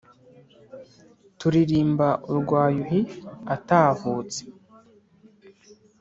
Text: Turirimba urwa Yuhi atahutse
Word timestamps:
Turirimba 1.39 2.07
urwa 2.31 2.61
Yuhi 2.77 3.01
atahutse 3.55 4.41